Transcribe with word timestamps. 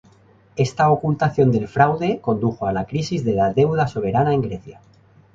Esta 0.55 0.89
ocultación 0.89 1.51
del 1.51 1.67
fraude 1.67 2.21
condujo 2.21 2.65
a 2.65 2.73
la 2.73 2.85
crisis 2.85 3.23
de 3.23 3.33
la 3.35 3.53
deuda 3.53 3.85
soberana 3.87 4.33
en 4.33 4.41
Grecia. 4.41 4.81